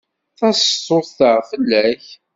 [0.37, 2.05] Taseḍsut-a fell-ak.